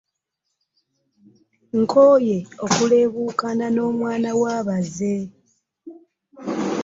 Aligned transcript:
Nkooye 1.79 2.37
okuleebuukana 2.65 3.65
n'omwana 3.71 4.31
wa 4.41 4.57
baze. 4.67 5.15